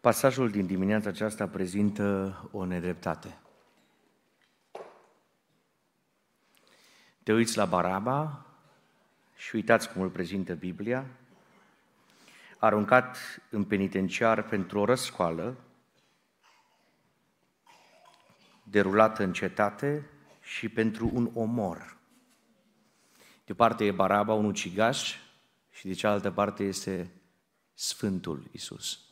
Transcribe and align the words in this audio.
Pasajul 0.00 0.50
din 0.50 0.66
dimineața 0.66 1.08
aceasta 1.08 1.48
prezintă 1.48 2.38
o 2.52 2.64
nedreptate. 2.64 3.38
Te 7.22 7.32
uiți 7.32 7.56
la 7.56 7.64
Baraba 7.64 8.46
și 9.36 9.54
uitați 9.54 9.92
cum 9.92 10.02
îl 10.02 10.08
prezintă 10.08 10.54
Biblia, 10.54 11.06
aruncat 12.58 13.16
în 13.50 13.64
penitenciar 13.64 14.42
pentru 14.42 14.78
o 14.78 14.84
răscoală, 14.84 15.56
derulată 18.62 19.22
în 19.22 19.32
cetate 19.32 20.10
și 20.40 20.68
pentru 20.68 21.10
un 21.12 21.30
omor. 21.34 21.96
De 23.44 23.52
o 23.52 23.54
parte 23.54 23.84
e 23.84 23.90
Baraba, 23.90 24.32
un 24.32 24.44
ucigaș, 24.44 25.16
și 25.70 25.86
de 25.86 25.92
cealaltă 25.92 26.30
parte 26.30 26.64
este 26.64 27.10
Sfântul 27.74 28.48
Isus. 28.52 29.09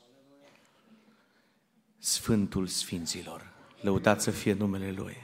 Sfântul 1.98 2.66
Sfinților. 2.66 3.52
Lăudați 3.80 4.24
să 4.24 4.30
fie 4.30 4.52
numele 4.52 4.92
Lui. 4.92 5.16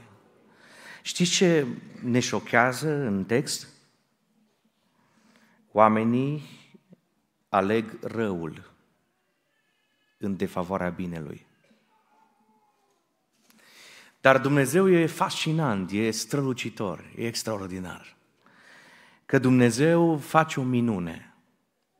Știți 1.02 1.30
ce 1.30 1.66
ne 2.02 2.20
șochează 2.20 2.88
în 2.88 3.24
text? 3.24 3.68
Oamenii 5.72 6.42
aleg 7.48 7.98
răul 8.02 8.70
în 10.18 10.36
defavoarea 10.36 10.88
binelui. 10.88 11.46
Dar 14.20 14.38
Dumnezeu 14.38 14.88
e 14.88 15.06
fascinant, 15.06 15.90
e 15.90 16.10
strălucitor, 16.10 17.04
e 17.16 17.26
extraordinar. 17.26 18.16
Că 19.26 19.38
Dumnezeu 19.38 20.16
face 20.16 20.60
o 20.60 20.62
minune. 20.62 21.34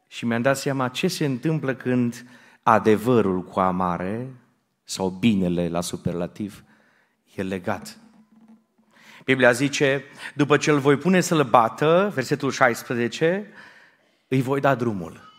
Și 0.08 0.24
mi-am 0.26 0.42
dat 0.42 0.56
seama 0.56 0.88
ce 0.88 1.08
se 1.08 1.24
întâmplă 1.24 1.74
când 1.74 2.26
adevărul 2.62 3.42
cu 3.42 3.60
amare 3.60 4.32
sau 4.84 5.08
binele 5.08 5.68
la 5.68 5.80
superlativ 5.80 6.64
e 7.34 7.42
legat. 7.42 7.98
Biblia 9.24 9.52
zice, 9.52 10.04
după 10.34 10.56
ce 10.56 10.70
îl 10.70 10.78
voi 10.78 10.96
pune 10.96 11.20
să-l 11.20 11.44
bată, 11.44 12.10
versetul 12.14 12.50
16, 12.50 13.52
îi 14.28 14.42
voi 14.42 14.60
da 14.60 14.74
drumul. 14.74 15.32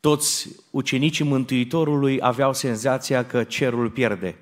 Toți 0.00 0.48
ucenicii 0.70 1.24
Mântuitorului 1.24 2.18
aveau 2.22 2.52
senzația 2.52 3.24
că 3.24 3.44
cerul 3.44 3.90
pierde, 3.90 4.36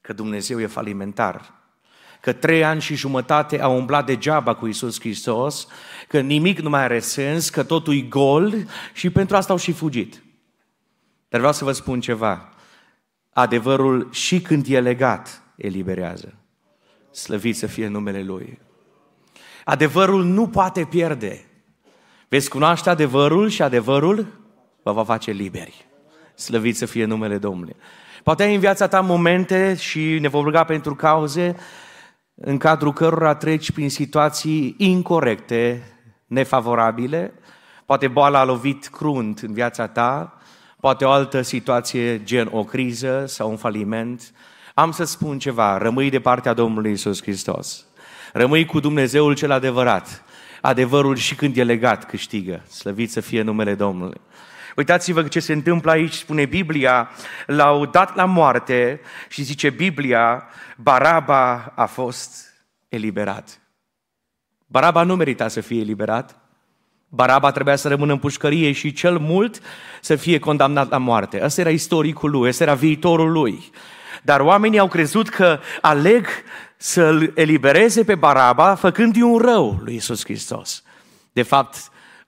că 0.00 0.12
Dumnezeu 0.12 0.60
e 0.60 0.66
falimentar, 0.66 1.54
că 2.20 2.32
trei 2.32 2.64
ani 2.64 2.80
și 2.80 2.94
jumătate 2.94 3.60
au 3.60 3.76
umblat 3.76 4.06
degeaba 4.06 4.54
cu 4.54 4.66
Isus 4.66 5.00
Hristos, 5.00 5.66
că 6.08 6.20
nimic 6.20 6.58
nu 6.58 6.68
mai 6.68 6.82
are 6.82 6.98
sens, 7.00 7.50
că 7.50 7.62
totul 7.62 7.94
e 7.94 8.00
gol 8.00 8.54
și 8.92 9.10
pentru 9.10 9.36
asta 9.36 9.52
au 9.52 9.58
și 9.58 9.72
fugit. 9.72 10.22
Dar 11.28 11.40
vreau 11.40 11.52
să 11.52 11.64
vă 11.64 11.72
spun 11.72 12.00
ceva. 12.00 12.55
Adevărul 13.38 14.08
și 14.12 14.40
când 14.40 14.66
e 14.68 14.80
legat, 14.80 15.42
eliberează. 15.56 16.34
Slăvit 17.10 17.56
să 17.56 17.66
fie 17.66 17.86
numele 17.86 18.22
Lui. 18.22 18.58
Adevărul 19.64 20.24
nu 20.24 20.48
poate 20.48 20.84
pierde. 20.84 21.44
Veți 22.28 22.48
cunoaște 22.48 22.90
adevărul 22.90 23.48
și 23.48 23.62
adevărul 23.62 24.26
vă 24.82 24.92
va 24.92 25.04
face 25.04 25.30
liberi. 25.30 25.86
Slăvit 26.34 26.76
să 26.76 26.86
fie 26.86 27.04
numele 27.04 27.38
Domnului. 27.38 27.76
Poate 28.22 28.42
ai 28.42 28.54
în 28.54 28.60
viața 28.60 28.88
ta 28.88 29.00
momente 29.00 29.74
și 29.74 30.18
ne 30.18 30.28
vom 30.28 30.44
ruga 30.44 30.64
pentru 30.64 30.94
cauze 30.94 31.56
în 32.34 32.58
cadrul 32.58 32.92
cărora 32.92 33.34
treci 33.34 33.72
prin 33.72 33.90
situații 33.90 34.74
incorrecte, 34.78 35.82
nefavorabile, 36.26 37.32
poate 37.86 38.08
boala 38.08 38.38
a 38.38 38.44
lovit 38.44 38.86
crunt 38.86 39.38
în 39.38 39.52
viața 39.52 39.86
ta, 39.86 40.38
poate 40.80 41.04
o 41.04 41.10
altă 41.10 41.42
situație 41.42 42.22
gen 42.22 42.48
o 42.52 42.64
criză 42.64 43.24
sau 43.26 43.50
un 43.50 43.56
faliment. 43.56 44.32
Am 44.74 44.90
să 44.90 45.04
spun 45.04 45.38
ceva, 45.38 45.78
rămâi 45.78 46.10
de 46.10 46.20
partea 46.20 46.52
Domnului 46.52 46.92
Isus 46.92 47.22
Hristos. 47.22 47.86
Rămâi 48.32 48.64
cu 48.64 48.80
Dumnezeul 48.80 49.34
cel 49.34 49.50
adevărat. 49.50 50.24
Adevărul 50.60 51.16
și 51.16 51.34
când 51.34 51.56
e 51.56 51.64
legat 51.64 52.06
câștigă. 52.06 52.62
Slăvit 52.68 53.10
să 53.10 53.20
fie 53.20 53.42
numele 53.42 53.74
Domnului. 53.74 54.20
Uitați-vă 54.76 55.22
ce 55.22 55.40
se 55.40 55.52
întâmplă 55.52 55.90
aici, 55.90 56.12
spune 56.12 56.44
Biblia, 56.44 57.10
l-au 57.46 57.86
dat 57.86 58.14
la 58.14 58.24
moarte 58.24 59.00
și 59.28 59.42
zice 59.42 59.70
Biblia, 59.70 60.48
Baraba 60.76 61.72
a 61.74 61.86
fost 61.86 62.54
eliberat. 62.88 63.60
Baraba 64.66 65.02
nu 65.02 65.16
merita 65.16 65.48
să 65.48 65.60
fie 65.60 65.80
eliberat. 65.80 66.45
Baraba 67.08 67.50
trebuia 67.50 67.76
să 67.76 67.88
rămână 67.88 68.12
în 68.12 68.18
pușcărie 68.18 68.72
și 68.72 68.92
cel 68.92 69.18
mult 69.18 69.60
să 70.00 70.16
fie 70.16 70.38
condamnat 70.38 70.90
la 70.90 70.98
moarte. 70.98 71.42
Asta 71.42 71.60
era 71.60 71.70
istoricul 71.70 72.30
lui, 72.30 72.48
asta 72.48 72.62
era 72.62 72.74
viitorul 72.74 73.32
lui. 73.32 73.70
Dar 74.22 74.40
oamenii 74.40 74.78
au 74.78 74.88
crezut 74.88 75.28
că 75.28 75.58
aleg 75.80 76.26
să-l 76.76 77.32
elibereze 77.34 78.04
pe 78.04 78.14
Baraba 78.14 78.74
făcând-i 78.74 79.20
un 79.20 79.38
rău 79.38 79.80
lui 79.84 79.94
Isus 79.94 80.24
Hristos. 80.24 80.82
De 81.32 81.42
fapt, 81.42 81.76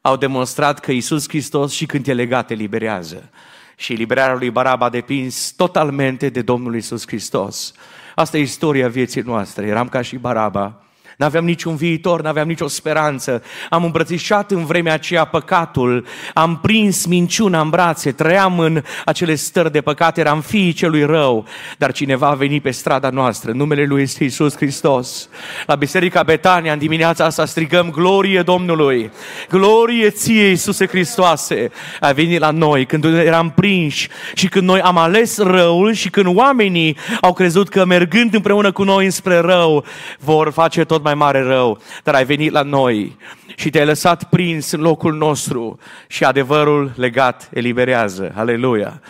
au 0.01 0.17
demonstrat 0.17 0.79
că 0.79 0.93
Isus 0.93 1.29
Hristos 1.29 1.73
și 1.73 1.87
când 1.87 2.07
e 2.09 2.13
legat 2.13 2.51
eliberează. 2.51 3.31
Și 3.77 3.93
eliberarea 3.93 4.35
lui 4.35 4.51
Baraba 4.51 4.87
a 4.87 4.91
depins 4.91 5.51
totalmente 5.51 6.29
de 6.29 6.43
Domnul 6.43 6.77
Isus 6.77 7.07
Hristos. 7.07 7.73
Asta 8.15 8.39
e 8.39 8.41
istoria 8.41 8.89
vieții 8.89 9.21
noastre. 9.21 9.67
Eram 9.67 9.89
ca 9.89 10.03
și 10.03 10.17
Baraba 10.17 10.83
n-aveam 11.19 11.45
niciun 11.45 11.77
viitor, 11.77 12.23
n-aveam 12.23 12.49
nicio 12.49 12.67
speranță. 12.69 13.43
Am 13.71 13.85
îmbrățișat 13.85 14.51
în 14.51 14.65
vremea 14.65 14.93
aceea 14.93 15.25
păcatul, 15.25 16.07
am 16.35 16.59
prins 16.63 17.07
minciuna 17.07 17.61
în 17.61 17.71
brațe, 17.71 18.13
trăiam 18.13 18.59
în 18.59 18.83
acele 19.05 19.35
stări 19.35 19.73
de 19.73 19.81
păcat, 19.81 20.19
eram 20.19 20.41
fiii 20.41 20.73
celui 20.73 21.05
rău. 21.05 21.47
Dar 21.79 21.93
cineva 21.93 22.29
a 22.29 22.35
venit 22.35 22.63
pe 22.63 22.71
strada 22.71 23.11
noastră, 23.11 23.53
numele 23.53 23.85
lui 23.85 24.03
este 24.03 24.25
Iisus 24.25 24.57
Hristos. 24.57 25.29
La 25.67 25.75
Biserica 25.75 26.23
Betania, 26.23 26.73
în 26.73 26.79
dimineața 26.79 27.25
asta, 27.25 27.45
strigăm 27.45 27.91
glorie 27.91 28.43
Domnului, 28.43 29.11
glorie 29.49 30.11
ție, 30.11 30.49
Iisuse 30.49 30.87
Hristoase. 30.87 31.71
A 32.01 32.13
venit 32.13 32.41
la 32.41 32.51
noi 32.51 32.87
când 32.87 33.05
eram 33.05 33.51
prinși 33.51 34.09
și 34.35 34.49
când 34.49 34.69
noi 34.69 34.81
am 34.81 34.99
ales 34.99 35.39
răul 35.39 35.93
și 35.93 36.11
când 36.11 36.37
oamenii 36.37 36.97
au 37.21 37.33
crezut 37.33 37.69
că 37.69 37.85
mergând 37.85 38.35
împreună 38.35 38.73
cu 38.73 38.83
noi 38.83 39.05
înspre 39.05 39.39
rău, 39.39 39.85
vor 40.19 40.51
face 40.51 40.85
tot 40.85 41.07
mai 41.08 41.08
mare 41.15 41.43
rău, 41.43 41.81
dar 42.05 42.15
ai 42.15 42.25
venit 42.25 42.53
la 42.53 42.63
noi 42.63 43.17
și 43.57 43.71
te-ai 43.71 43.87
lăsat 43.87 44.25
prins 44.25 44.71
în 44.71 44.81
locul 44.81 45.15
nostru 45.15 45.79
și 46.07 46.25
adevărul 46.25 46.93
legat 46.97 47.51
eliberează. 47.53 48.33
Aleluia! 48.35 49.01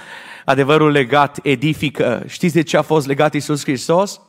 Adevărul 0.44 0.90
legat 0.90 1.38
edifică. 1.42 2.22
Știți 2.26 2.54
de 2.54 2.62
ce 2.62 2.76
a 2.76 2.82
fost 2.82 3.06
legat 3.06 3.34
Isus 3.34 3.62
Hristos? 3.62 4.20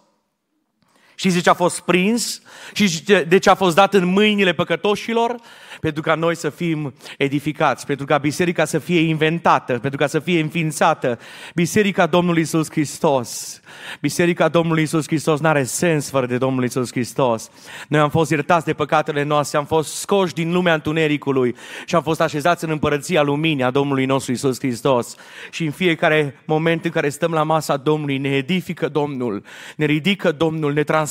Știți 1.19 1.35
de 1.35 1.41
ce 1.41 1.49
a 1.49 1.53
fost 1.53 1.79
prins? 1.79 2.41
Și 2.73 3.03
de 3.03 3.37
ce 3.37 3.49
a 3.49 3.55
fost 3.55 3.75
dat 3.75 3.93
în 3.93 4.05
mâinile 4.05 4.53
păcătoșilor? 4.53 5.35
Pentru 5.81 6.01
ca 6.01 6.15
noi 6.15 6.35
să 6.35 6.49
fim 6.49 6.93
edificați, 7.17 7.85
pentru 7.85 8.05
ca 8.05 8.17
biserica 8.17 8.65
să 8.65 8.79
fie 8.79 8.99
inventată, 8.99 9.79
pentru 9.79 9.99
ca 9.99 10.07
să 10.07 10.19
fie 10.19 10.39
înființată. 10.39 11.19
Biserica 11.55 12.05
Domnului 12.05 12.41
Isus 12.41 12.71
Hristos. 12.71 13.59
Biserica 14.01 14.47
Domnului 14.47 14.83
Isus 14.83 15.07
Hristos 15.07 15.39
nu 15.39 15.47
are 15.47 15.63
sens 15.63 16.09
fără 16.09 16.25
de 16.25 16.37
Domnul 16.37 16.63
Isus 16.63 16.91
Hristos. 16.91 17.49
Noi 17.87 17.99
am 17.99 18.09
fost 18.09 18.31
iertați 18.31 18.65
de 18.65 18.73
păcatele 18.73 19.23
noastre, 19.23 19.57
am 19.57 19.65
fost 19.65 19.95
scoși 19.95 20.33
din 20.33 20.51
lumea 20.51 20.73
întunericului 20.73 21.55
și 21.85 21.95
am 21.95 22.01
fost 22.01 22.21
așezați 22.21 22.63
în 22.63 22.69
împărăția 22.69 23.21
luminii 23.21 23.63
a 23.63 23.71
Domnului 23.71 24.05
nostru 24.05 24.31
Isus 24.31 24.59
Hristos. 24.59 25.15
Și 25.51 25.65
în 25.65 25.71
fiecare 25.71 26.39
moment 26.45 26.85
în 26.85 26.91
care 26.91 27.09
stăm 27.09 27.31
la 27.31 27.43
masa 27.43 27.77
Domnului, 27.77 28.17
ne 28.17 28.29
edifică 28.29 28.87
Domnul, 28.87 29.43
ne 29.75 29.85
ridică 29.85 30.31
Domnul, 30.31 30.73
ne 30.73 30.83
transformă 30.83 31.07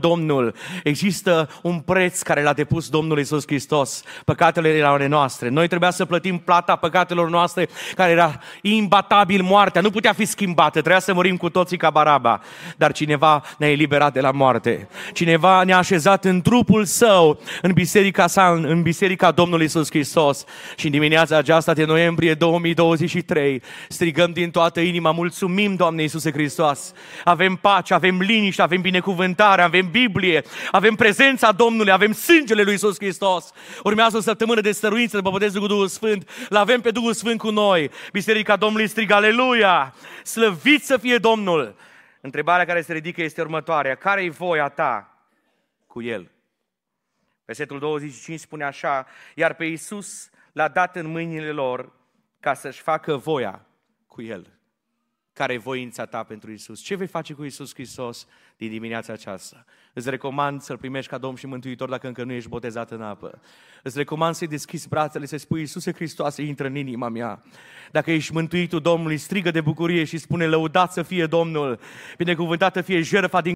Domnul. 0.00 0.54
Există 0.84 1.48
un 1.62 1.78
preț 1.78 2.22
care 2.22 2.42
l-a 2.42 2.52
depus 2.52 2.88
Domnul 2.88 3.18
Isus 3.18 3.46
Hristos. 3.46 4.02
Păcatele 4.24 4.68
erau 4.68 4.92
ale 4.92 5.06
noastre. 5.06 5.48
Noi 5.48 5.68
trebuia 5.68 5.90
să 5.90 6.04
plătim 6.04 6.38
plata 6.38 6.76
păcatelor 6.76 7.30
noastre, 7.30 7.68
care 7.94 8.10
era 8.10 8.38
imbatabil 8.62 9.42
moartea. 9.42 9.80
Nu 9.80 9.90
putea 9.90 10.12
fi 10.12 10.24
schimbată. 10.24 10.70
Trebuia 10.70 10.98
să 10.98 11.12
murim 11.12 11.36
cu 11.36 11.50
toții 11.50 11.76
ca 11.76 11.90
Baraba. 11.90 12.40
Dar 12.76 12.92
cineva 12.92 13.42
ne-a 13.58 13.70
eliberat 13.70 14.12
de 14.12 14.20
la 14.20 14.30
moarte. 14.30 14.88
Cineva 15.12 15.62
ne-a 15.62 15.76
așezat 15.76 16.24
în 16.24 16.40
trupul 16.40 16.84
său, 16.84 17.40
în 17.62 17.72
biserica 17.72 18.26
sa, 18.26 18.48
în 18.62 18.82
biserica 18.82 19.30
Domnului 19.30 19.64
Isus 19.64 19.90
Hristos. 19.90 20.44
Și 20.76 20.84
în 20.84 20.92
dimineața 20.92 21.36
aceasta 21.36 21.72
de 21.72 21.84
noiembrie 21.84 22.34
2023 22.34 23.62
strigăm 23.88 24.32
din 24.32 24.50
toată 24.50 24.80
inima, 24.80 25.10
mulțumim 25.10 25.74
Doamne 25.74 26.02
Iisuse 26.02 26.32
Hristos. 26.32 26.92
Avem 27.24 27.54
pace, 27.54 27.94
avem 27.94 28.20
liniște, 28.20 28.62
avem 28.62 28.80
binecuvântare, 28.80 29.39
avem 29.44 29.90
Biblie, 29.90 30.42
avem 30.70 30.94
prezența 30.94 31.52
Domnului, 31.52 31.92
avem 31.92 32.12
sângele 32.12 32.62
lui 32.62 32.74
Isus 32.74 32.96
Hristos. 32.96 33.52
Urmează 33.82 34.16
o 34.16 34.20
săptămână 34.20 34.60
de 34.60 34.72
stăruință 34.72 35.16
de 35.16 35.30
botezul 35.30 35.60
cu 35.60 35.66
Duhul 35.66 35.88
Sfânt. 35.88 36.30
L-avem 36.48 36.80
pe 36.80 36.90
Duhul 36.90 37.12
Sfânt 37.12 37.38
cu 37.38 37.50
noi. 37.50 37.90
Biserica 38.12 38.56
Domnului 38.56 38.88
strigă 38.88 39.14
aleluia! 39.14 39.94
Slăvit 40.24 40.84
să 40.84 40.96
fie 40.96 41.18
Domnul! 41.18 41.76
Întrebarea 42.20 42.64
care 42.64 42.80
se 42.80 42.92
ridică 42.92 43.22
este 43.22 43.40
următoarea. 43.40 43.94
Care 43.94 44.22
e 44.22 44.30
voia 44.30 44.68
ta 44.68 45.24
cu 45.86 46.02
El? 46.02 46.30
Versetul 47.44 47.78
25 47.78 48.40
spune 48.40 48.64
așa, 48.64 49.06
iar 49.34 49.54
pe 49.54 49.64
Iisus 49.64 50.30
l-a 50.52 50.68
dat 50.68 50.96
în 50.96 51.06
mâinile 51.06 51.50
lor 51.50 51.92
ca 52.40 52.54
să-și 52.54 52.80
facă 52.80 53.16
voia 53.16 53.66
cu 54.06 54.22
El. 54.22 54.59
Care 55.40 55.52
e 55.52 55.58
voința 55.58 56.04
ta 56.04 56.22
pentru 56.22 56.52
Isus? 56.52 56.80
Ce 56.80 56.94
vei 56.94 57.06
face 57.06 57.32
cu 57.32 57.44
Isus 57.44 57.74
Hristos 57.74 58.26
din 58.56 58.70
dimineața 58.70 59.12
aceasta? 59.12 59.64
Îți 59.92 60.10
recomand 60.10 60.60
să-L 60.60 60.76
primești 60.76 61.10
ca 61.10 61.18
Domn 61.18 61.36
și 61.36 61.46
Mântuitor 61.46 61.88
dacă 61.88 62.06
încă 62.06 62.24
nu 62.24 62.32
ești 62.32 62.48
botezat 62.48 62.90
în 62.90 63.02
apă. 63.02 63.40
Îți 63.82 63.98
recomand 63.98 64.34
să-i 64.34 64.46
deschizi 64.46 64.88
brațele, 64.88 65.26
să 65.26 65.36
spui, 65.36 65.60
Iisuse 65.60 65.92
Hristos, 65.92 66.36
intră 66.36 66.66
în 66.66 66.76
inima 66.76 67.08
mea. 67.08 67.42
Dacă 67.90 68.10
ești 68.10 68.32
mântuitul 68.32 68.80
Domnului, 68.80 69.16
strigă 69.16 69.50
de 69.50 69.60
bucurie 69.60 70.04
și 70.04 70.18
spune, 70.18 70.46
lăudat 70.46 70.92
să 70.92 71.02
fie 71.02 71.26
Domnul, 71.26 71.78
binecuvântată 72.16 72.80
fie 72.80 73.00
jertfa 73.00 73.40
din 73.40 73.54